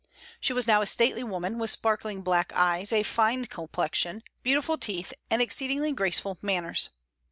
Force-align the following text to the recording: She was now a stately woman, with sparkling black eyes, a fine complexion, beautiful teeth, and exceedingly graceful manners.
She 0.39 0.51
was 0.51 0.65
now 0.65 0.81
a 0.81 0.87
stately 0.87 1.23
woman, 1.23 1.59
with 1.59 1.69
sparkling 1.69 2.23
black 2.23 2.51
eyes, 2.55 2.91
a 2.91 3.03
fine 3.03 3.45
complexion, 3.45 4.23
beautiful 4.41 4.79
teeth, 4.79 5.13
and 5.29 5.43
exceedingly 5.43 5.91
graceful 5.93 6.39
manners. 6.41 6.89